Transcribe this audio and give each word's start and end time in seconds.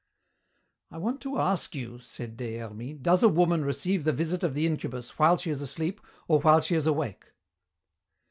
"I 0.89 0.97
want 0.97 1.21
to 1.21 1.37
ask 1.37 1.75
you," 1.75 1.99
said 1.99 2.35
Des 2.35 2.57
Hermies, 2.57 2.97
"does 3.03 3.21
a 3.21 3.29
woman 3.29 3.63
receive 3.63 4.03
the 4.03 4.11
visit 4.11 4.41
of 4.41 4.55
the 4.55 4.65
incubus 4.65 5.19
while 5.19 5.37
she 5.37 5.51
is 5.51 5.61
asleep 5.61 6.01
or 6.27 6.39
while 6.39 6.59
she 6.59 6.73
is 6.73 6.87
awake?" 6.87 7.25